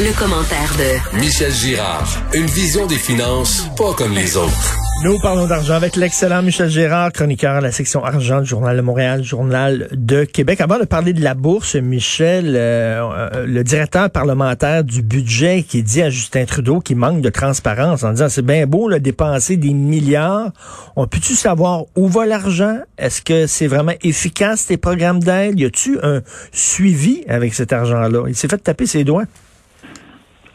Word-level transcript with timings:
Le 0.00 0.18
commentaire 0.18 0.72
de 0.78 1.18
Michel 1.18 1.52
Girard. 1.52 2.08
Une 2.32 2.46
vision 2.46 2.86
des 2.86 2.96
finances 2.96 3.66
pas 3.76 3.92
comme 3.92 4.14
les 4.14 4.38
autres. 4.38 4.85
Nous 5.04 5.18
parlons 5.18 5.46
d'argent 5.46 5.74
avec 5.74 5.94
l'excellent 5.94 6.42
Michel 6.42 6.70
Gérard, 6.70 7.12
chroniqueur 7.12 7.56
à 7.56 7.60
la 7.60 7.70
section 7.70 8.02
argent 8.02 8.40
du 8.40 8.46
Journal 8.46 8.76
de 8.76 8.80
Montréal, 8.80 9.22
Journal 9.22 9.88
de 9.92 10.24
Québec. 10.24 10.62
Avant 10.62 10.78
de 10.78 10.84
parler 10.84 11.12
de 11.12 11.22
la 11.22 11.34
bourse, 11.34 11.76
Michel, 11.76 12.56
euh, 12.56 13.02
euh, 13.02 13.46
le 13.46 13.62
directeur 13.62 14.08
parlementaire 14.10 14.84
du 14.84 15.02
budget 15.02 15.64
qui 15.68 15.82
dit 15.82 16.00
à 16.00 16.08
Justin 16.08 16.46
Trudeau 16.46 16.80
qu'il 16.80 16.96
manque 16.96 17.20
de 17.20 17.28
transparence 17.28 18.04
en 18.04 18.12
disant 18.12 18.30
c'est 18.30 18.44
bien 18.44 18.66
beau 18.66 18.90
de 18.90 18.96
dépenser 18.96 19.58
des 19.58 19.74
milliards. 19.74 20.50
On 20.96 21.06
peut-tu 21.06 21.34
savoir 21.34 21.84
où 21.94 22.08
va 22.08 22.24
l'argent? 22.24 22.78
Est-ce 22.96 23.20
que 23.20 23.46
c'est 23.46 23.66
vraiment 23.66 23.94
efficace 24.02 24.66
tes 24.66 24.78
programmes 24.78 25.20
d'aide? 25.20 25.60
Y 25.60 25.66
a-tu 25.66 25.98
un 26.02 26.22
suivi 26.52 27.22
avec 27.28 27.52
cet 27.52 27.74
argent-là? 27.74 28.24
Il 28.28 28.34
s'est 28.34 28.48
fait 28.48 28.58
taper 28.58 28.86
ses 28.86 29.04
doigts. 29.04 29.24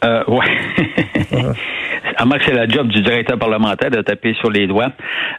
Euh, 0.04 0.24
ouais. 0.26 1.54
à 2.22 2.24
moins 2.24 2.38
que 2.38 2.44
c'est 2.44 2.54
la 2.54 2.68
job 2.68 2.86
du 2.86 3.02
directeur 3.02 3.36
parlementaire 3.36 3.90
de 3.90 4.00
taper 4.00 4.34
sur 4.34 4.48
les 4.48 4.68
doigts 4.68 4.92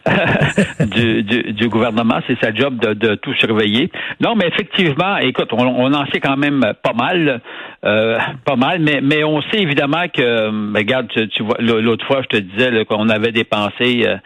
du, 0.86 1.24
du, 1.24 1.70
gouvernement, 1.70 2.20
c'est 2.28 2.38
sa 2.44 2.54
job 2.54 2.78
de, 2.78 2.94
de, 2.94 3.16
tout 3.16 3.34
surveiller. 3.36 3.90
Non, 4.20 4.36
mais 4.36 4.48
effectivement, 4.48 5.16
écoute, 5.18 5.48
on, 5.54 5.66
on 5.66 5.94
en 5.94 6.06
sait 6.08 6.20
quand 6.20 6.36
même 6.36 6.74
pas 6.84 6.92
mal, 6.92 7.40
euh, 7.86 8.18
pas 8.44 8.58
mal, 8.58 8.82
mais, 8.82 9.00
mais 9.02 9.24
on 9.24 9.42
sait 9.44 9.62
évidemment 9.62 10.10
que, 10.14 10.50
ben, 10.50 10.78
regarde, 10.78 11.08
tu, 11.08 11.44
vois, 11.44 11.56
l'autre 11.60 12.06
fois, 12.06 12.22
je 12.24 12.38
te 12.38 12.42
disais 12.42 12.84
qu'on 12.84 13.08
avait 13.08 13.32
dépensé. 13.32 14.06
Euh, 14.06 14.18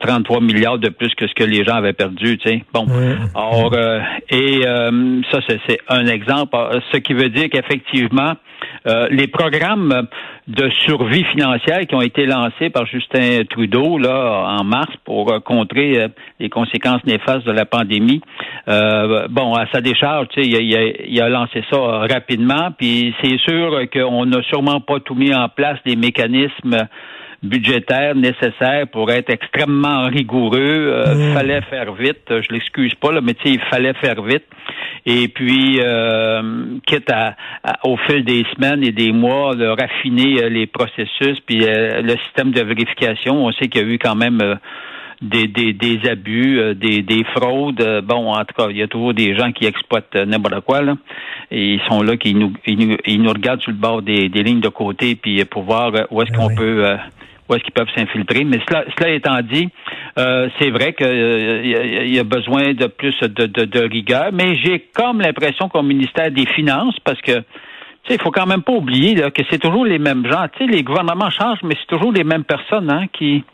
33 0.00 0.36
euh, 0.36 0.40
milliards 0.40 0.78
de 0.78 0.90
plus 0.90 1.12
que 1.16 1.26
ce 1.26 1.34
que 1.34 1.42
les 1.42 1.64
gens 1.64 1.74
avaient 1.74 1.92
perdu, 1.92 2.38
tu 2.38 2.48
sais. 2.48 2.62
Bon. 2.72 2.86
Or, 3.34 3.72
euh, 3.74 3.98
et 4.30 4.60
euh, 4.64 5.20
ça, 5.32 5.40
c'est 5.66 5.80
un 5.88 6.06
exemple. 6.06 6.56
Ce 6.92 6.98
qui 6.98 7.14
veut 7.14 7.30
dire 7.30 7.48
qu'effectivement, 7.50 8.34
les 8.84 9.26
programmes 9.28 10.08
de 10.48 10.68
survie 10.84 11.24
financière 11.24 11.80
qui 11.86 11.94
ont 11.94 12.00
été 12.00 12.26
lancés 12.26 12.70
par 12.70 12.86
Justin 12.86 13.44
Trudeau 13.48 13.98
là 13.98 14.56
en 14.58 14.64
mars 14.64 14.92
pour 15.04 15.42
contrer 15.44 16.08
les 16.40 16.48
conséquences 16.48 17.04
néfastes 17.04 17.46
de 17.46 17.52
la 17.52 17.64
pandémie. 17.64 18.20
bon, 18.66 19.54
à 19.54 19.66
sa 19.72 19.80
décharge, 19.80 20.28
tu 20.28 20.42
sais, 20.42 20.48
il 20.48 21.12
il 21.12 21.20
a 21.20 21.28
lancé 21.28 21.62
ça 21.70 21.78
rapidement, 21.78 22.70
puis 22.76 23.14
c'est 23.22 23.38
sûr 23.38 23.82
qu'on 23.92 24.26
n'a 24.26 24.42
sûrement 24.42 24.80
pas 24.80 25.00
tout 25.00 25.14
mis 25.14 25.34
en 25.34 25.48
place 25.48 25.78
des 25.84 25.96
mécanismes 25.96 26.88
budgétaire 27.42 28.14
nécessaire 28.14 28.86
pour 28.90 29.10
être 29.10 29.30
extrêmement 29.30 30.04
rigoureux. 30.06 30.58
Euh, 30.58 31.14
mmh. 31.14 31.34
Fallait 31.34 31.60
faire 31.62 31.92
vite. 31.92 32.22
Je 32.28 32.52
l'excuse 32.52 32.94
pas, 32.94 33.12
là, 33.12 33.20
mais 33.20 33.34
tu 33.34 33.42
sais, 33.42 33.54
il 33.54 33.60
fallait 33.70 33.94
faire 33.94 34.22
vite. 34.22 34.44
Et 35.04 35.26
puis, 35.28 35.80
euh, 35.80 36.76
quitte 36.86 37.10
à, 37.10 37.34
au 37.84 37.96
fil 37.96 38.24
des 38.24 38.44
semaines 38.54 38.84
et 38.84 38.92
des 38.92 39.12
mois, 39.12 39.56
de 39.56 39.66
raffiner 39.66 40.44
euh, 40.44 40.48
les 40.48 40.66
processus, 40.66 41.40
puis 41.44 41.58
le 41.58 42.16
système 42.24 42.52
de 42.52 42.62
vérification. 42.62 43.44
On 43.44 43.52
sait 43.52 43.66
qu'il 43.66 43.82
y 43.82 43.84
a 43.84 43.88
eu 43.88 43.98
quand 43.98 44.14
même 44.14 44.58
des, 45.20 45.48
des, 45.48 45.72
des, 45.72 46.08
abus, 46.08 46.74
des, 46.76 47.02
des 47.02 47.24
fraudes. 47.34 48.02
Bon, 48.04 48.32
en 48.32 48.44
tout 48.44 48.54
cas, 48.56 48.68
il 48.70 48.76
y 48.76 48.82
a 48.82 48.86
toujours 48.86 49.14
des 49.14 49.36
gens 49.36 49.50
qui 49.50 49.66
exploitent 49.66 50.14
n'importe 50.14 50.60
quoi. 50.60 50.82
Là. 50.82 50.96
Et 51.50 51.74
ils 51.74 51.82
sont 51.88 52.02
là, 52.02 52.16
qui 52.16 52.34
nous, 52.34 52.52
ils 52.66 53.20
nous, 53.20 53.32
regardent 53.32 53.60
sur 53.60 53.72
le 53.72 53.78
bord 53.78 54.02
des, 54.02 54.28
des 54.28 54.42
lignes 54.44 54.60
de 54.60 54.68
côté, 54.68 55.16
puis 55.16 55.44
pour 55.44 55.64
voir 55.64 55.92
où 56.10 56.22
est-ce 56.22 56.30
ah 56.34 56.36
qu'on 56.36 56.54
peut 56.54 56.84
où 57.48 57.54
est-ce 57.54 57.62
qu'ils 57.64 57.72
peuvent 57.72 57.90
s'infiltrer. 57.94 58.44
Mais 58.44 58.60
cela, 58.68 58.84
cela 58.96 59.10
étant 59.10 59.40
dit, 59.42 59.68
euh, 60.18 60.48
c'est 60.58 60.70
vrai 60.70 60.92
qu'il 60.94 61.06
euh, 61.06 62.06
y, 62.06 62.18
a 62.18 62.24
besoin 62.24 62.74
de 62.74 62.86
plus 62.86 63.18
de, 63.20 63.46
de, 63.46 63.64
de 63.64 63.80
rigueur, 63.80 64.30
mais 64.32 64.56
j'ai 64.56 64.88
comme 64.94 65.20
l'impression 65.20 65.68
qu'au 65.68 65.82
ministère 65.82 66.30
des 66.30 66.46
Finances, 66.46 66.96
parce 67.04 67.20
que 67.20 67.40
tu 68.04 68.08
sais, 68.08 68.14
il 68.16 68.22
faut 68.22 68.32
quand 68.32 68.46
même 68.46 68.62
pas 68.62 68.72
oublier 68.72 69.14
là, 69.14 69.30
que 69.30 69.42
c'est 69.48 69.58
toujours 69.58 69.84
les 69.84 69.98
mêmes 69.98 70.26
gens. 70.26 70.48
Tu 70.56 70.64
sais, 70.64 70.70
les 70.70 70.82
gouvernements 70.82 71.30
changent, 71.30 71.62
mais 71.62 71.76
c'est 71.78 71.96
toujours 71.96 72.12
les 72.12 72.24
mêmes 72.24 72.44
personnes 72.44 72.90
hein, 72.90 73.06
qui, 73.12 73.44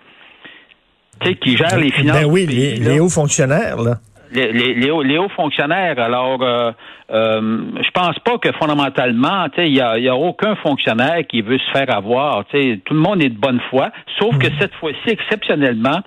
tu 1.21 1.29
sais, 1.29 1.35
qui 1.35 1.57
gèrent 1.57 1.79
les 1.79 1.91
ben 1.91 1.97
finances. 1.97 2.21
Ben 2.23 2.31
oui, 2.31 2.47
les, 2.47 2.77
les 2.77 2.99
hauts 2.99 3.11
fonctionnaires, 3.11 3.77
là 3.77 3.99
les, 4.33 4.53
les, 4.53 4.75
les, 4.75 5.19
hauts, 5.19 5.29
fonctionnaires. 5.31 5.99
Alors, 5.99 6.43
euh, 6.43 6.73
euh, 7.11 7.61
je 7.83 7.91
pense 7.93 8.19
pas 8.21 8.39
que 8.39 8.53
fondamentalement, 8.53 9.47
il 9.57 9.75
y 9.75 9.81
a, 9.81 9.99
y 9.99 10.09
a 10.09 10.17
aucun 10.17 10.57
fonctionnaire 10.57 11.27
qui 11.29 11.43
veut 11.43 11.59
se 11.59 11.71
faire 11.73 11.95
avoir. 11.95 12.45
Tout 12.47 12.95
le 12.95 13.01
monde 13.01 13.23
est 13.23 13.31
de 13.31 13.39
bonne 13.39 13.61
foi, 13.71 13.91
sauf 14.19 14.37
que 14.39 14.49
cette 14.59 14.75
fois-ci, 14.75 15.11
exceptionnellement, 15.11 16.01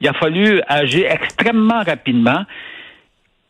il 0.00 0.08
a 0.08 0.12
fallu 0.14 0.60
agir 0.68 1.10
extrêmement 1.10 1.82
rapidement 1.84 2.44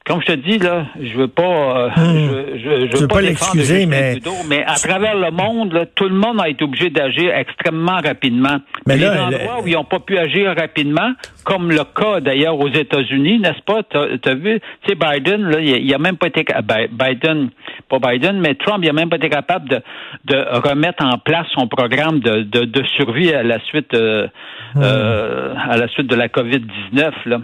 comme 0.06 0.20
je 0.20 0.26
te 0.26 0.32
dis 0.32 0.58
là, 0.58 0.86
je 1.00 1.16
veux 1.16 1.28
pas, 1.28 1.42
euh, 1.42 1.90
je, 1.96 2.58
je, 2.58 2.86
je, 2.92 2.96
veux, 2.96 3.08
pas, 3.08 3.20
l'excuser, 3.20 3.86
mais 3.86 4.20
mais 4.48 4.64
à 4.64 4.76
travers 4.76 5.16
le 5.16 5.32
monde, 5.32 5.72
là, 5.72 5.84
tout 5.84 6.08
le 6.08 6.14
monde 6.14 6.40
a 6.40 6.48
été 6.48 6.62
obligé 6.62 6.90
d'agir 6.90 7.34
extrêmement 7.34 7.98
rapidement. 7.98 8.58
Mais 8.86 8.96
là, 8.96 9.14
les 9.14 9.20
endroits 9.20 9.62
où 9.62 9.66
ils 9.66 9.74
n'ont 9.74 9.84
pas 9.84 9.98
pu 9.98 10.16
agir 10.16 10.54
rapidement, 10.56 11.12
comme 11.46 11.70
le 11.70 11.84
cas 11.84 12.20
d'ailleurs 12.20 12.58
aux 12.58 12.68
États-Unis, 12.68 13.38
n'est-ce 13.38 13.62
pas? 13.62 13.84
T'as 13.84 14.02
as 14.02 14.34
vu, 14.34 14.60
tu 14.82 14.88
sais, 14.88 14.94
Biden, 14.96 15.48
là, 15.48 15.60
il, 15.60 15.94
a 15.94 15.98
même 15.98 16.16
pas 16.16 16.26
été 16.26 16.44
Biden, 16.90 17.50
pas 17.88 17.98
Biden, 18.00 18.40
mais 18.40 18.56
Trump, 18.56 18.80
il 18.82 18.90
a 18.90 18.92
même 18.92 19.08
pas 19.08 19.16
été 19.16 19.30
capable 19.30 19.68
de, 19.68 19.80
de 20.24 20.36
remettre 20.68 21.04
en 21.04 21.18
place 21.18 21.46
son 21.54 21.68
programme 21.68 22.18
de, 22.18 22.42
de, 22.42 22.64
de 22.64 22.82
survie 22.96 23.32
à 23.32 23.44
la 23.44 23.60
suite 23.60 23.94
euh, 23.94 24.26
hmm. 24.74 24.80
euh, 24.82 25.54
à 25.70 25.76
la 25.76 25.86
suite 25.86 26.08
de 26.08 26.16
la 26.16 26.28
COVID 26.28 26.60
19 26.90 27.14
là. 27.26 27.38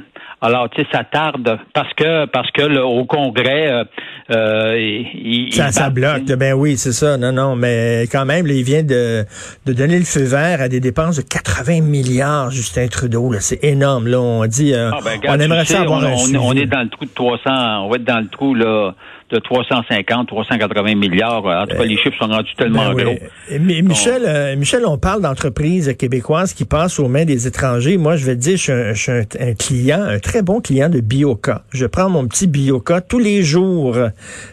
Alors, 0.44 0.68
tu 0.70 0.82
sais, 0.82 0.88
ça 0.92 1.04
tarde 1.04 1.60
parce 1.72 1.94
que 1.94 2.24
parce 2.24 2.50
que 2.50 2.62
le, 2.62 2.84
au 2.84 3.04
Congrès, 3.04 3.84
euh, 4.30 4.76
il, 4.78 5.52
ça, 5.52 5.72
ça 5.72 5.90
bloque. 5.90 6.24
Ben 6.24 6.54
oui, 6.54 6.76
c'est 6.76 6.92
ça. 6.92 7.16
Non, 7.16 7.32
non, 7.32 7.56
mais 7.56 8.06
quand 8.10 8.24
même, 8.24 8.46
il 8.46 8.62
vient 8.62 8.82
de, 8.82 9.24
de 9.66 9.72
donner 9.72 9.98
le 9.98 10.04
feu 10.04 10.22
vert 10.22 10.60
à 10.60 10.68
des 10.68 10.80
dépenses 10.80 11.16
de 11.16 11.22
80 11.22 11.80
milliards, 11.82 12.50
Justin 12.50 12.86
Trudeau. 12.88 13.32
C'est 13.40 13.62
énorme. 13.64 14.06
Là, 14.06 14.20
on 14.20 14.46
dit, 14.46 14.72
euh, 14.74 14.90
ah, 14.92 14.98
ben, 15.04 15.20
on 15.28 15.40
aimerait 15.40 15.64
ça 15.64 15.80
avoir 15.80 16.00
on, 16.00 16.06
un 16.06 16.38
on, 16.38 16.52
est 16.54 16.66
dans 16.66 16.82
le 16.82 16.88
trou 16.88 17.04
de 17.04 17.10
300. 17.14 17.40
On 17.84 17.90
va 17.90 17.96
être 17.96 18.04
dans 18.04 18.20
le 18.20 18.28
trou 18.28 18.54
là 18.54 18.94
de 19.32 19.38
350, 19.38 20.28
380 20.28 20.94
milliards. 20.94 21.44
En 21.44 21.66
tout 21.66 21.76
cas, 21.76 21.84
les 21.84 21.96
chiffres 21.96 22.18
sont 22.18 22.28
rendus 22.28 22.54
tellement 22.56 22.92
ben 22.92 23.04
gros. 23.04 23.14
Mais 23.60 23.80
Michel, 23.80 24.22
euh, 24.26 24.56
Michel, 24.56 24.84
on 24.86 24.98
parle 24.98 25.22
d'entreprises 25.22 25.94
québécoises 25.98 26.52
qui 26.52 26.66
passent 26.66 27.00
aux 27.00 27.08
mains 27.08 27.24
des 27.24 27.46
étrangers. 27.46 27.96
Moi, 27.96 28.16
je 28.16 28.26
vais 28.26 28.34
te 28.34 28.40
dire, 28.40 28.58
je 28.58 28.92
suis 28.94 29.10
un, 29.10 29.54
client, 29.54 30.02
un 30.02 30.18
très 30.18 30.42
bon 30.42 30.60
client 30.60 30.90
de 30.90 31.00
Bioca. 31.00 31.62
Je 31.72 31.86
prends 31.86 32.10
mon 32.10 32.26
petit 32.26 32.46
Bioca 32.46 33.00
tous 33.00 33.18
les 33.18 33.42
jours. 33.42 33.96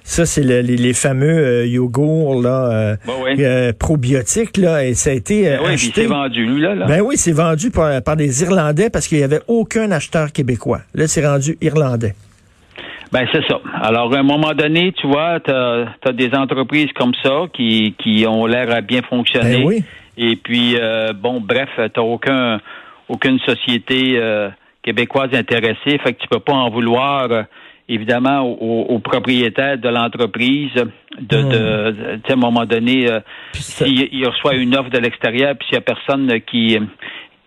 Ça, 0.03 0.25
c'est 0.25 0.43
les, 0.43 0.93
fameux 0.93 1.27
euh, 1.27 1.67
yogourts 1.67 2.41
là, 2.41 2.97
euh, 3.37 3.73
probiotiques 3.73 4.57
là, 4.57 4.85
et 4.85 4.93
ça 4.93 5.11
a 5.11 5.13
été 5.13 5.43
ben 5.43 5.59
oui, 5.63 5.73
acheté. 5.73 5.91
c'est 6.01 6.07
vendu 6.07 6.59
là, 6.59 6.73
là. 6.73 6.85
Ben 6.87 7.01
oui, 7.01 7.17
c'est 7.17 7.31
vendu 7.31 7.69
par, 7.69 8.01
par 8.01 8.15
des 8.15 8.43
Irlandais 8.43 8.89
parce 8.89 9.07
qu'il 9.07 9.19
y 9.19 9.23
avait 9.23 9.41
aucun 9.47 9.91
acheteur 9.91 10.31
québécois. 10.31 10.81
Là, 10.93 11.07
c'est 11.07 11.25
rendu 11.25 11.57
irlandais. 11.61 12.15
Ben 13.11 13.27
c'est 13.31 13.45
ça. 13.47 13.59
Alors 13.81 14.13
à 14.13 14.19
un 14.19 14.23
moment 14.23 14.53
donné, 14.53 14.91
tu 14.91 15.07
vois, 15.07 15.39
tu 15.39 15.51
as, 15.51 16.13
des 16.13 16.33
entreprises 16.35 16.91
comme 16.93 17.13
ça 17.23 17.45
qui, 17.53 17.95
qui 17.97 18.25
ont 18.27 18.45
l'air 18.45 18.71
à 18.71 18.81
bien 18.81 19.01
fonctionner. 19.01 19.57
Ben 19.57 19.65
oui. 19.65 19.83
Et 20.17 20.35
puis 20.35 20.75
euh, 20.77 21.13
bon, 21.13 21.39
bref, 21.41 21.69
tu 21.93 21.99
aucun 21.99 22.59
aucune 23.07 23.39
société 23.39 24.17
euh, 24.17 24.49
québécoise 24.83 25.33
intéressée, 25.33 25.97
fait 25.97 26.13
que 26.13 26.21
tu 26.21 26.27
peux 26.27 26.39
pas 26.39 26.53
en 26.53 26.69
vouloir 26.69 27.31
euh, 27.31 27.43
évidemment 27.87 28.41
aux, 28.41 28.99
propriétaires 28.99 29.79
de 29.79 29.89
l'entreprise 29.89 30.71
de, 31.19 31.41
de, 31.41 31.91
hmm. 31.91 32.21
à 32.29 32.33
un 32.33 32.35
moment 32.35 32.65
donné 32.65 33.07
s'il 33.53 34.27
reçoit 34.27 34.53
une 34.53 34.75
offre 34.75 34.91
de 34.91 34.99
l'extérieur 34.99 35.55
puis 35.57 35.69
s'il 35.69 35.75
y 35.75 35.79
a 35.79 35.81
personne 35.81 36.39
qui 36.41 36.77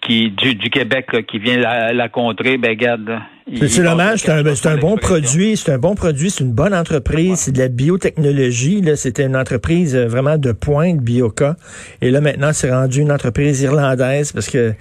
qui 0.01 0.31
du, 0.31 0.57
du 0.57 0.69
Québec 0.69 1.25
qui 1.29 1.39
vient 1.39 1.59
la, 1.59 1.93
la 1.93 2.09
contrer, 2.09 2.59
ben 2.59 2.75
garde. 2.75 3.21
C'est 3.51 3.83
dommage, 3.83 4.21
c'est 4.21 4.31
un, 4.31 4.55
c'est 4.55 4.69
un 4.69 4.77
bon 4.77 4.97
produit, 4.97 5.57
c'est 5.57 5.73
un 5.73 5.79
bon 5.79 5.95
produit, 5.95 6.31
c'est 6.31 6.45
une 6.45 6.53
bonne 6.53 6.75
entreprise, 6.75 7.41
c'est 7.41 7.53
de 7.53 7.59
la 7.59 7.69
biotechnologie. 7.69 8.81
Là, 8.81 8.97
c'était 8.97 9.25
une 9.25 9.37
entreprise 9.37 9.97
euh, 9.97 10.07
vraiment 10.07 10.39
de 10.39 10.53
pointe, 10.53 10.99
Bioca. 10.99 11.57
Et 12.01 12.11
là 12.11 12.21
maintenant, 12.21 12.53
c'est 12.53 12.71
rendu 12.71 13.01
une 13.01 13.11
entreprise 13.11 13.61
irlandaise 13.61 14.33
parce 14.33 14.49
que 14.49 14.75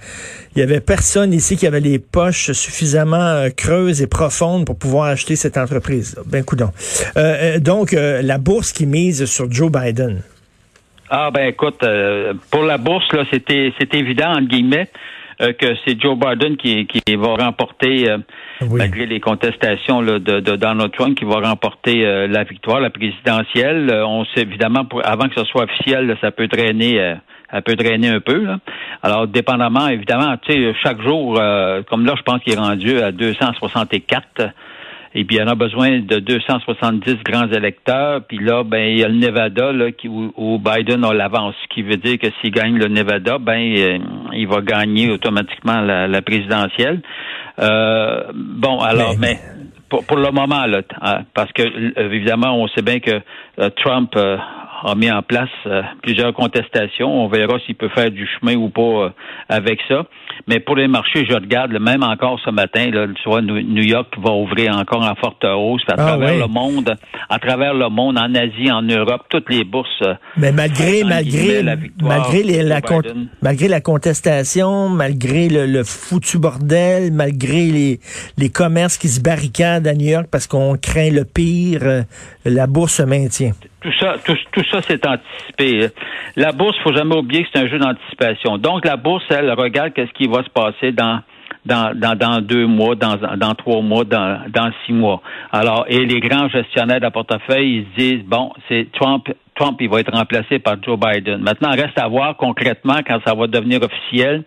il 0.54 0.60
y 0.60 0.62
avait 0.62 0.80
personne 0.80 1.32
ici 1.32 1.56
qui 1.56 1.66
avait 1.66 1.80
les 1.80 1.98
poches 1.98 2.52
suffisamment 2.52 3.16
euh, 3.16 3.48
creuses 3.50 4.00
et 4.00 4.06
profondes 4.06 4.64
pour 4.64 4.78
pouvoir 4.78 5.06
acheter 5.06 5.34
cette 5.34 5.56
entreprise. 5.56 6.16
Ben 6.26 6.44
coudon. 6.44 6.70
Euh, 7.16 7.58
donc 7.58 7.92
la 7.92 8.38
bourse 8.38 8.72
qui 8.72 8.86
mise 8.86 9.24
sur 9.24 9.50
Joe 9.50 9.70
Biden. 9.72 10.22
Ah 11.10 11.30
ben 11.32 11.48
écoute, 11.48 11.84
pour 12.50 12.62
la 12.62 12.78
bourse 12.78 13.12
là, 13.12 13.24
c'était 13.30 13.72
c'est 13.78 13.94
évident 13.94 14.30
entre 14.30 14.48
guillemets. 14.48 14.88
Euh, 15.42 15.52
que 15.54 15.74
c'est 15.84 16.00
Joe 16.00 16.16
Biden 16.16 16.56
qui, 16.56 16.86
qui 16.86 17.16
va 17.16 17.34
remporter, 17.34 18.08
euh, 18.08 18.18
malgré 18.70 19.06
les 19.06 19.18
contestations 19.18 20.00
là, 20.00 20.18
de, 20.18 20.38
de, 20.40 20.56
Donald 20.56 20.92
Trump, 20.92 21.18
qui 21.18 21.24
va 21.24 21.40
remporter 21.40 22.06
euh, 22.06 22.28
la 22.28 22.44
victoire, 22.44 22.80
la 22.80 22.90
présidentielle. 22.90 23.92
on 24.06 24.24
sait 24.26 24.42
évidemment, 24.42 24.84
pour, 24.84 25.04
avant 25.04 25.28
que 25.28 25.34
ce 25.34 25.44
soit 25.44 25.64
officiel, 25.64 26.16
ça 26.20 26.30
peut 26.30 26.46
traîner. 26.46 27.16
ça 27.50 27.60
peut 27.60 27.74
traîner 27.74 28.08
un 28.08 28.20
peu. 28.20 28.44
Là. 28.44 28.58
Alors, 29.02 29.26
dépendamment, 29.26 29.88
évidemment, 29.88 30.36
tu 30.42 30.52
sais, 30.52 30.74
chaque 30.82 31.02
jour, 31.02 31.34
comme 31.90 32.06
là, 32.06 32.14
je 32.16 32.22
pense 32.22 32.40
qu'il 32.42 32.52
est 32.52 32.58
rendu 32.58 33.00
à 33.00 33.10
264 33.10 34.52
et 35.14 35.24
puis 35.24 35.36
il 35.36 35.42
en 35.42 35.46
a 35.46 35.54
besoin 35.54 36.00
de 36.00 36.18
270 36.18 37.16
grands 37.24 37.48
électeurs. 37.48 38.22
Puis 38.26 38.38
là, 38.38 38.64
ben 38.64 38.88
il 38.88 38.98
y 38.98 39.04
a 39.04 39.08
le 39.08 39.16
Nevada 39.16 39.72
là, 39.72 39.92
qui, 39.92 40.08
où, 40.08 40.58
Biden 40.58 41.04
a 41.04 41.12
l'avance, 41.12 41.54
ce 41.62 41.74
qui 41.74 41.82
veut 41.82 41.98
dire 41.98 42.18
que 42.18 42.28
s'il 42.40 42.50
gagne 42.50 42.78
le 42.78 42.88
Nevada, 42.88 43.38
ben 43.38 43.74
euh, 43.76 43.98
il 44.34 44.46
va 44.48 44.60
gagner 44.60 45.10
automatiquement 45.10 45.80
la, 45.80 46.22
présidentielle. 46.22 47.00
Euh, 47.58 48.24
bon, 48.34 48.78
alors, 48.80 49.14
mais, 49.18 49.38
pour, 49.88 50.16
le 50.16 50.30
moment, 50.30 50.66
là, 50.66 50.82
hein, 51.00 51.20
parce 51.34 51.52
que 51.52 51.62
évidemment, 52.00 52.56
on 52.56 52.66
sait 52.68 52.82
bien 52.82 53.00
que 53.00 53.20
Trump 53.82 54.14
a 54.84 54.94
mis 54.94 55.10
en 55.10 55.22
place 55.22 55.48
euh, 55.66 55.82
plusieurs 56.02 56.32
contestations. 56.34 57.24
On 57.24 57.28
verra 57.28 57.58
s'il 57.64 57.74
peut 57.74 57.88
faire 57.88 58.10
du 58.10 58.26
chemin 58.26 58.56
ou 58.56 58.68
pas 58.68 58.82
euh, 58.82 59.10
avec 59.48 59.80
ça. 59.88 60.04
Mais 60.48 60.60
pour 60.60 60.76
les 60.76 60.88
marchés, 60.88 61.24
je 61.28 61.34
regarde, 61.34 61.72
même 61.78 62.02
encore 62.02 62.40
ce 62.44 62.50
matin, 62.50 62.90
là, 62.90 63.06
tu 63.06 63.28
vois, 63.28 63.42
New 63.42 63.82
York 63.82 64.12
va 64.18 64.32
ouvrir 64.32 64.76
encore 64.76 65.02
en 65.02 65.14
forte 65.14 65.44
hausse 65.44 65.82
à 65.88 65.92
ah 65.92 65.96
travers 65.96 66.36
le 66.36 66.46
monde, 66.46 66.96
à 67.28 67.38
travers 67.38 67.74
le 67.74 67.88
monde, 67.88 68.18
en 68.18 68.34
Asie, 68.34 68.70
en 68.70 68.82
Europe, 68.82 69.22
toutes 69.28 69.50
les 69.50 69.64
bourses. 69.64 69.88
Euh, 70.02 70.14
Mais 70.36 70.52
malgré, 70.52 71.04
malgré, 71.04 71.62
malgré 72.00 72.62
la, 72.62 72.80
malgré 73.40 73.68
la 73.68 73.80
contestation, 73.80 74.88
malgré 74.88 75.48
le, 75.48 75.84
foutu 75.84 76.38
bordel, 76.38 77.12
malgré 77.12 77.66
les, 77.66 78.00
les 78.38 78.48
commerces 78.48 78.98
qui 78.98 79.08
se 79.08 79.20
barricadent 79.20 79.86
à 79.86 79.94
New 79.94 80.08
York 80.08 80.26
parce 80.30 80.46
qu'on 80.46 80.76
craint 80.76 81.10
le 81.10 81.24
pire, 81.24 82.04
la 82.44 82.66
bourse 82.66 82.94
se 82.94 83.02
maintient 83.02 83.52
tout 83.82 83.92
ça, 83.98 84.14
tout, 84.24 84.64
ça, 84.70 84.80
c'est 84.82 85.06
anticipé. 85.06 85.88
La 86.36 86.52
bourse, 86.52 86.76
faut 86.82 86.94
jamais 86.94 87.16
oublier 87.16 87.44
que 87.44 87.48
c'est 87.52 87.60
un 87.60 87.68
jeu 87.68 87.78
d'anticipation. 87.78 88.58
Donc, 88.58 88.84
la 88.84 88.96
bourse, 88.96 89.24
elle 89.30 89.50
regarde 89.52 89.92
qu'est-ce 89.92 90.12
qui 90.12 90.26
va 90.26 90.42
se 90.42 90.50
passer 90.50 90.92
dans 90.92 91.20
dans, 91.64 91.96
dans, 91.96 92.16
dans 92.16 92.40
deux 92.40 92.66
mois, 92.66 92.96
dans, 92.96 93.16
dans 93.36 93.54
trois 93.54 93.82
mois, 93.82 94.04
dans, 94.04 94.40
dans 94.48 94.70
six 94.84 94.92
mois. 94.92 95.22
Alors, 95.52 95.84
et 95.88 96.04
les 96.04 96.18
grands 96.18 96.48
gestionnaires 96.48 97.00
de 97.00 97.08
portefeuille, 97.08 97.76
ils 97.76 97.86
se 97.92 98.00
disent, 98.00 98.24
bon, 98.24 98.52
c'est 98.68 98.90
Trump, 98.92 99.28
Trump, 99.54 99.76
il 99.80 99.88
va 99.88 100.00
être 100.00 100.12
remplacé 100.12 100.58
par 100.58 100.82
Joe 100.82 100.98
Biden. 100.98 101.40
Maintenant, 101.40 101.70
reste 101.70 101.98
à 101.98 102.08
voir 102.08 102.36
concrètement 102.36 102.98
quand 103.06 103.20
ça 103.24 103.34
va 103.34 103.46
devenir 103.46 103.80
officiel. 103.82 104.42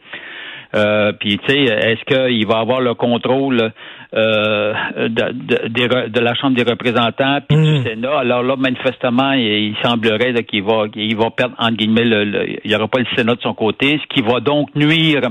Euh, 0.75 1.13
puis, 1.13 1.37
tu 1.37 1.53
sais, 1.53 1.63
est-ce 1.63 2.03
qu'il 2.03 2.45
va 2.47 2.59
avoir 2.59 2.81
le 2.81 2.93
contrôle 2.95 3.71
euh, 4.13 4.73
de, 4.97 6.07
de, 6.07 6.19
la 6.19 6.35
Chambre 6.35 6.55
des 6.55 6.69
représentants 6.69 7.39
puis 7.47 7.57
du 7.57 7.79
mm. 7.79 7.83
Sénat? 7.83 8.19
Alors 8.19 8.43
là, 8.43 8.55
manifestement, 8.55 9.31
il, 9.33 9.75
semblerait 9.83 10.33
qu'il 10.43 10.63
va, 10.63 10.85
il 10.95 11.15
va 11.15 11.29
perdre, 11.29 11.55
entre 11.57 11.77
guillemets, 11.77 12.03
le, 12.03 12.49
il 12.63 12.69
n'y 12.69 12.75
aura 12.75 12.87
pas 12.87 12.99
le 12.99 13.05
Sénat 13.15 13.35
de 13.35 13.41
son 13.41 13.53
côté, 13.53 13.99
ce 14.01 14.07
qui 14.13 14.21
va 14.21 14.39
donc 14.39 14.75
nuire 14.75 15.21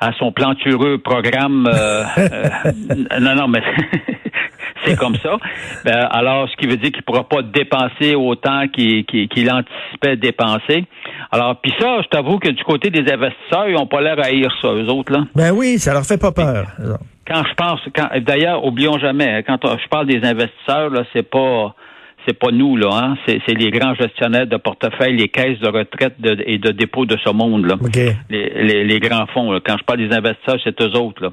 à 0.00 0.12
son 0.18 0.32
plantureux 0.32 0.98
programme. 0.98 1.66
Euh, 1.66 2.04
euh, 2.18 3.20
non, 3.20 3.34
non, 3.34 3.48
mais 3.48 3.62
c'est 4.84 4.96
comme 4.96 5.16
ça. 5.16 5.36
Ben, 5.84 6.08
alors, 6.10 6.48
ce 6.48 6.56
qui 6.56 6.66
veut 6.66 6.76
dire 6.76 6.90
qu'il 6.90 7.00
ne 7.00 7.04
pourra 7.04 7.28
pas 7.28 7.42
dépenser 7.42 8.14
autant 8.14 8.66
qu'il 8.68 9.50
anticipait 9.50 10.16
dépenser. 10.16 10.86
Alors, 11.30 11.60
puis 11.60 11.72
ça, 11.78 12.00
je 12.02 12.08
t'avoue 12.08 12.38
que 12.38 12.50
du 12.50 12.64
côté 12.64 12.90
des 12.90 13.10
investisseurs, 13.12 13.68
ils 13.68 13.74
n'ont 13.74 13.86
pas 13.86 14.00
l'air 14.00 14.18
à 14.18 14.26
haïr 14.26 14.50
ça, 14.60 14.68
eux 14.68 14.88
autres. 14.88 15.12
là. 15.12 15.24
Ben 15.34 15.52
oui, 15.52 15.78
ça 15.78 15.92
leur 15.92 16.04
fait 16.04 16.20
pas 16.20 16.32
peur 16.32 16.66
quand 17.30 17.44
je 17.48 17.54
pense, 17.54 17.80
quand, 17.94 18.08
d'ailleurs, 18.22 18.64
oublions 18.64 18.98
jamais, 18.98 19.32
hein, 19.32 19.42
quand 19.46 19.58
je 19.62 19.88
parle 19.88 20.06
des 20.06 20.20
investisseurs, 20.24 20.90
là, 20.90 21.04
c'est 21.12 21.28
pas 21.28 21.74
c'est 22.26 22.38
pas 22.38 22.50
nous, 22.50 22.76
là, 22.76 22.88
hein? 22.92 23.14
c'est, 23.26 23.40
les 23.48 23.70
grands 23.70 23.94
gestionnaires 23.94 24.46
de 24.46 24.56
portefeuille, 24.56 25.16
les 25.16 25.28
caisses 25.28 25.58
de 25.60 25.68
retraite 25.68 26.14
et 26.46 26.58
de 26.58 26.70
dépôt 26.70 27.06
de 27.06 27.16
ce 27.24 27.30
monde, 27.30 27.66
là. 27.66 27.76
Les, 28.28 28.84
les, 28.84 29.00
grands 29.00 29.26
fonds. 29.26 29.58
Quand 29.64 29.76
je 29.78 29.84
parle 29.84 30.00
des 30.00 30.14
investisseurs, 30.14 30.58
c'est 30.62 30.80
eux 30.82 30.96
autres. 30.96 31.22
Là. 31.22 31.30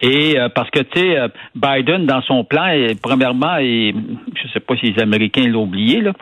et 0.00 0.38
euh, 0.38 0.48
parce 0.48 0.70
que 0.70 0.80
tu 0.80 1.00
sais, 1.00 1.18
euh, 1.18 1.28
Biden 1.54 2.06
dans 2.06 2.22
son 2.22 2.44
plan, 2.44 2.74
premièrement, 3.02 3.56
et 3.58 3.94
je 4.34 4.48
sais 4.52 4.60
pas 4.60 4.76
si 4.76 4.92
les 4.92 5.02
Américains 5.02 5.46
l'ont 5.46 5.64
oublié, 5.64 6.00
là, 6.00 6.12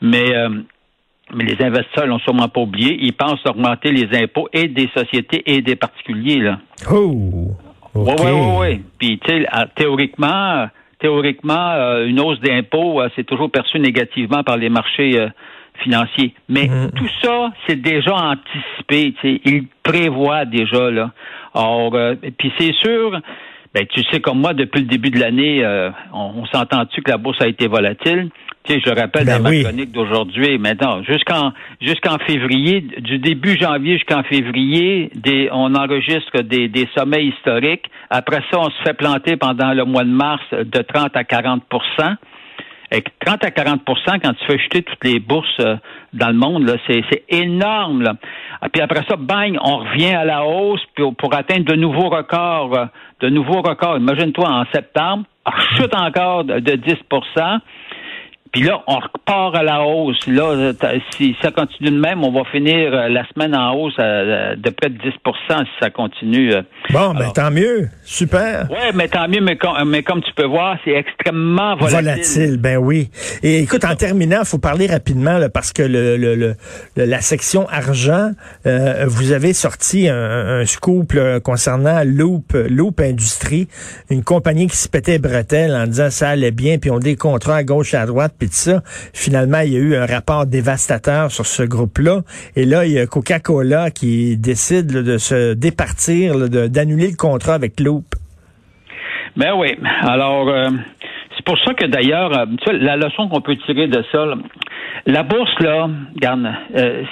mais 0.00 0.34
euh, 0.34 0.48
mais 1.34 1.44
les 1.44 1.64
investisseurs 1.64 2.06
l'ont 2.06 2.18
sûrement 2.18 2.48
pas 2.48 2.60
oublié. 2.60 2.96
Ils 3.00 3.12
pensent 3.12 3.44
augmenter 3.46 3.92
les 3.92 4.08
impôts 4.20 4.48
et 4.52 4.68
des 4.68 4.88
sociétés 4.96 5.42
et 5.46 5.62
des 5.62 5.76
particuliers 5.76 6.40
là. 6.40 6.58
Oh. 6.90 7.52
Oui, 7.94 8.12
oui, 8.18 8.30
oui, 8.30 8.56
oui. 8.58 8.82
Puis, 8.98 9.18
tu 9.18 9.30
sais, 9.32 9.46
théoriquement, 9.74 10.68
théoriquement, 11.00 11.72
euh, 11.72 12.06
une 12.06 12.20
hausse 12.20 12.40
d'impôts, 12.40 13.00
euh, 13.00 13.08
c'est 13.16 13.24
toujours 13.24 13.50
perçu 13.50 13.78
négativement 13.80 14.42
par 14.42 14.56
les 14.56 14.68
marchés 14.68 15.18
euh, 15.18 15.28
financiers. 15.82 16.34
Mais 16.48 16.66
mm. 16.66 16.92
tout 16.94 17.08
ça, 17.22 17.50
c'est 17.66 17.80
déjà 17.80 18.14
anticipé. 18.14 19.14
Ils 19.44 19.66
prévoient 19.82 20.44
déjà 20.44 20.90
là. 20.90 21.10
Or, 21.54 21.96
puis 22.38 22.52
c'est 22.58 22.72
sûr. 22.74 23.18
Ben, 23.74 23.86
tu 23.86 24.02
sais, 24.04 24.20
comme 24.20 24.40
moi, 24.40 24.52
depuis 24.52 24.80
le 24.80 24.86
début 24.86 25.10
de 25.10 25.18
l'année, 25.18 25.64
on, 26.12 26.42
on 26.42 26.46
s'entend-tu 26.46 27.02
que 27.02 27.10
la 27.10 27.18
bourse 27.18 27.40
a 27.40 27.48
été 27.48 27.66
volatile? 27.66 28.30
Tu 28.64 28.74
sais, 28.74 28.80
je 28.84 28.90
rappelle 28.90 29.24
ben 29.24 29.38
dans 29.38 29.50
ma 29.50 29.62
chronique 29.62 29.92
d'aujourd'hui, 29.92 30.58
maintenant, 30.58 31.02
jusqu'en 31.02 31.52
jusqu'en 31.80 32.18
février, 32.18 32.82
du 32.82 33.18
début 33.18 33.58
janvier 33.58 33.94
jusqu'en 33.94 34.22
février, 34.22 35.10
des, 35.14 35.48
on 35.50 35.74
enregistre 35.74 36.42
des, 36.42 36.68
des 36.68 36.86
sommets 36.94 37.24
historiques. 37.24 37.86
Après 38.10 38.42
ça, 38.50 38.58
on 38.58 38.68
se 38.68 38.82
fait 38.84 38.92
planter 38.92 39.36
pendant 39.36 39.72
le 39.72 39.84
mois 39.84 40.04
de 40.04 40.10
mars 40.10 40.42
de 40.52 40.82
30 40.82 41.16
à 41.16 41.22
40% 41.22 42.16
et 42.92 43.04
30 43.24 43.44
à 43.44 43.50
40% 43.50 43.78
quand 44.20 44.34
tu 44.34 44.44
fais 44.46 44.58
jeter 44.58 44.82
toutes 44.82 45.04
les 45.04 45.20
bourses 45.20 45.48
euh, 45.60 45.76
dans 46.12 46.28
le 46.28 46.34
monde, 46.34 46.76
c'est, 46.88 47.24
énorme. 47.28 48.02
Là. 48.02 48.14
Ah, 48.60 48.68
puis 48.68 48.82
après 48.82 49.04
ça, 49.08 49.16
bang, 49.16 49.56
on 49.62 49.78
revient 49.78 50.12
à 50.12 50.24
la 50.24 50.44
hausse 50.44 50.82
pour, 50.96 51.14
pour 51.14 51.34
atteindre 51.34 51.64
de 51.64 51.76
nouveaux 51.76 52.08
records. 52.08 52.76
Euh, 52.76 52.86
de 53.20 53.28
nouveaux 53.28 53.60
records. 53.60 53.98
Imagine-toi, 53.98 54.48
en 54.48 54.64
septembre, 54.72 55.24
chute 55.76 55.94
encore 55.94 56.44
de 56.44 56.58
10 56.58 56.96
puis 58.52 58.62
là, 58.62 58.82
on 58.88 58.96
repart 58.96 59.54
à 59.54 59.62
la 59.62 59.82
hausse. 59.82 60.26
Là, 60.26 60.72
si 61.16 61.36
ça 61.40 61.52
continue 61.52 61.90
de 61.90 62.00
même, 62.00 62.24
on 62.24 62.32
va 62.32 62.42
finir 62.50 62.92
euh, 62.92 63.08
la 63.08 63.24
semaine 63.28 63.54
en 63.54 63.74
hausse 63.74 63.94
euh, 64.00 64.56
de 64.56 64.70
près 64.70 64.90
de 64.90 64.98
10% 64.98 65.10
si 65.48 65.70
ça 65.80 65.90
continue. 65.90 66.54
Euh. 66.54 66.62
Bon, 66.90 67.14
ben 67.14 67.30
tant 67.32 67.52
mieux. 67.52 67.88
Super. 68.02 68.66
Oui, 68.68 68.90
mais 68.94 69.06
tant 69.06 69.28
mieux, 69.28 69.40
mais, 69.40 69.56
mais 69.86 70.02
comme 70.02 70.20
tu 70.22 70.32
peux 70.34 70.46
voir, 70.46 70.76
c'est 70.84 70.92
extrêmement 70.92 71.76
volatile. 71.76 71.96
Volatile, 71.96 72.56
ben 72.56 72.76
oui. 72.78 73.10
Et 73.44 73.60
écoute, 73.60 73.84
en 73.84 73.94
terminant, 73.94 74.40
il 74.40 74.46
faut 74.46 74.58
parler 74.58 74.88
rapidement 74.88 75.38
parce 75.54 75.72
que 75.72 75.82
le, 75.82 76.16
le, 76.16 76.34
le, 76.34 76.56
la 76.96 77.20
section 77.20 77.68
argent, 77.68 78.32
vous 78.64 79.32
avez 79.32 79.52
sorti 79.52 80.08
un, 80.08 80.64
scoop 80.66 81.14
concernant 81.44 82.02
Loop, 82.04 82.52
Loop 82.68 83.00
Industrie, 83.00 83.68
une 84.10 84.24
compagnie 84.24 84.66
qui 84.66 84.76
se 84.76 84.88
pétait 84.88 85.18
bretelles 85.18 85.74
en 85.74 85.86
disant 85.86 86.10
ça 86.10 86.30
allait 86.30 86.50
bien, 86.50 86.78
puis 86.78 86.90
on 86.90 86.98
des 86.98 87.16
contrats 87.16 87.56
à 87.56 87.64
gauche 87.64 87.94
et 87.94 87.96
à 87.96 88.06
droite 88.06 88.34
ça, 88.48 88.80
finalement, 89.14 89.60
il 89.60 89.72
y 89.72 89.76
a 89.76 89.80
eu 89.80 89.96
un 89.96 90.06
rapport 90.06 90.46
dévastateur 90.46 91.30
sur 91.30 91.46
ce 91.46 91.62
groupe-là. 91.62 92.22
Et 92.56 92.64
là, 92.64 92.86
il 92.86 92.92
y 92.92 92.98
a 92.98 93.06
Coca-Cola 93.06 93.90
qui 93.90 94.36
décide 94.36 94.86
de 94.86 95.18
se 95.18 95.54
départir, 95.54 96.48
d'annuler 96.48 97.10
le 97.10 97.16
contrat 97.16 97.54
avec 97.54 97.80
Loop. 97.80 98.04
Ben 99.36 99.54
oui. 99.56 99.76
Alors, 100.02 100.48
euh, 100.48 100.70
c'est 101.36 101.44
pour 101.44 101.58
ça 101.64 101.74
que 101.74 101.86
d'ailleurs, 101.86 102.36
euh, 102.36 102.46
la 102.72 102.96
leçon 102.96 103.28
qu'on 103.28 103.40
peut 103.40 103.56
tirer 103.64 103.86
de 103.86 104.04
ça, 104.12 104.26
la 105.06 105.22
bourse, 105.22 105.58
là, 105.60 105.88
regarde, 106.14 106.52
euh, 106.76 107.04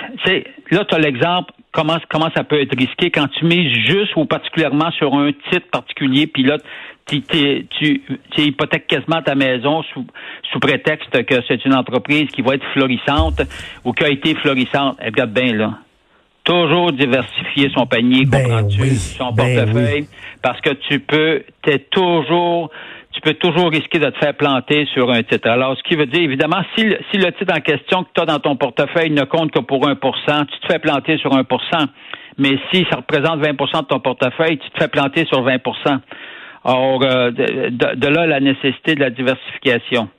là, 0.71 0.85
tu 0.85 0.95
as 0.95 0.99
l'exemple 0.99 1.53
comment, 1.73 1.99
comment 2.11 2.29
ça 2.37 2.45
peut 2.45 2.61
être 2.61 2.77
risqué 2.77 3.11
quand 3.11 3.29
tu 3.29 3.45
mises 3.45 3.73
juste 3.87 4.17
ou 4.17 4.25
particulièrement 4.25 4.91
sur 4.93 5.15
un 5.15 5.31
titre 5.51 5.71
particulier, 5.71 6.27
puis 6.27 6.43
là, 6.43 6.59
tu, 7.09 7.67
tu, 7.71 8.03
tu 8.31 8.41
hypothèques 8.41 8.87
quasiment 8.87 9.23
ta 9.23 9.35
maison 9.35 9.83
sous, 9.95 10.07
sous 10.53 10.61
prétexte 10.61 11.25
que 11.25 11.37
c'est 11.49 11.65
une 11.65 11.75
entreprise 11.75 12.29
qui 12.29 12.43
va 12.43 12.55
être 12.55 12.67
florissante 12.73 13.43
ou 13.85 13.93
qui 13.93 14.05
a 14.05 14.11
été 14.11 14.35
florissante. 14.37 14.99
Regarde 15.03 15.33
bien, 15.33 15.55
là. 15.55 15.79
Toujours 16.45 16.93
diversifier 16.93 17.71
son 17.75 17.87
panier, 17.87 18.25
ben 18.25 18.43
comprends-tu, 18.43 18.95
son 18.95 19.33
ben 19.33 19.67
portefeuille, 19.67 20.09
parce 20.43 20.61
que 20.63 20.71
tu 20.89 21.01
peux, 21.01 21.43
t'es 21.63 21.79
toujours 21.91 22.71
tu 23.13 23.21
peux 23.21 23.35
toujours 23.35 23.71
risquer 23.71 23.99
de 23.99 24.11
te 24.11 24.19
faire 24.19 24.35
planter 24.35 24.87
sur 24.93 25.11
un 25.11 25.23
titre. 25.23 25.49
Alors, 25.49 25.77
ce 25.77 25.83
qui 25.83 25.97
veut 25.97 26.07
dire, 26.07 26.23
évidemment, 26.23 26.63
si 26.77 26.85
le, 26.85 26.99
si 27.11 27.19
le 27.19 27.33
titre 27.33 27.53
en 27.53 27.61
question 27.61 28.05
que 28.05 28.11
tu 28.15 28.23
as 28.23 28.27
dans 28.27 28.39
ton 28.39 28.57
portefeuille 28.57 29.11
ne 29.11 29.25
compte 29.25 29.51
que 29.51 29.61
pour 29.61 29.87
1% 29.87 29.97
tu 30.47 30.61
te 30.61 30.73
fais 30.73 30.79
planter 30.79 31.19
sur 31.19 31.31
1% 31.31 31.45
Mais 32.39 32.59
si 32.73 32.87
ça 32.91 32.97
représente 32.97 33.41
20% 33.41 33.83
de 33.83 33.87
ton 33.87 33.99
portefeuille, 34.01 34.59
tu 34.59 34.71
te 34.71 34.79
fais 34.79 34.89
planter 34.89 35.27
sur 35.27 35.43
20 35.43 35.59
Or, 36.71 37.03
euh, 37.03 37.31
de, 37.31 38.07
là 38.09 38.27
la 38.27 38.41
nécessité 38.41 38.95
de 38.95 39.01
la 39.01 39.09
diversification. 39.09 40.11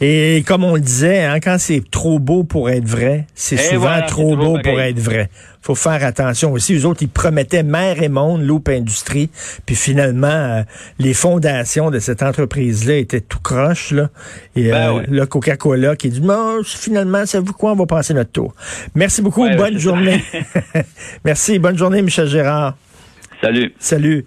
Et 0.00 0.42
comme 0.46 0.64
on 0.64 0.74
le 0.74 0.80
disait, 0.80 1.22
hein, 1.22 1.38
quand 1.38 1.58
c'est 1.58 1.82
trop 1.88 2.18
beau 2.18 2.44
pour 2.44 2.70
être 2.70 2.86
vrai, 2.86 3.26
c'est 3.34 3.58
souvent 3.58 4.00
trop 4.08 4.34
beau 4.34 4.58
pour 4.58 4.80
être 4.80 4.98
vrai. 4.98 5.28
faut 5.60 5.74
faire 5.74 6.02
attention 6.02 6.50
aussi. 6.52 6.72
Les 6.72 6.86
autres, 6.86 7.02
ils 7.02 7.10
promettaient 7.10 7.62
mer 7.62 8.02
et 8.02 8.08
monde, 8.08 8.42
Loop 8.42 8.70
Industrie, 8.70 9.30
puis 9.66 9.76
finalement, 9.76 10.26
euh, 10.26 10.62
les 10.98 11.12
fondations 11.12 11.90
de 11.90 11.98
cette 11.98 12.22
entreprise-là 12.22 12.96
étaient 12.96 13.20
tout 13.20 13.38
croches. 13.38 13.92
Là. 13.92 14.08
Et 14.56 14.70
ben 14.70 14.96
euh, 14.96 15.02
le 15.08 15.26
Coca-Cola 15.26 15.94
qui 15.94 16.08
dit, 16.08 16.22
non, 16.22 16.62
finalement, 16.64 17.26
savez-vous 17.26 17.52
quoi, 17.52 17.72
on 17.72 17.76
va 17.76 17.86
passer 17.86 18.14
notre 18.14 18.32
tour. 18.32 18.54
Merci 18.94 19.20
beaucoup, 19.20 19.46
bonne 19.50 19.78
journée. 19.78 20.20
Merci, 21.24 21.58
bonne 21.58 21.76
journée, 21.76 22.00
Michel 22.00 22.26
Gérard. 22.26 22.76
Salut. 23.42 23.74
Salut. 23.78 24.24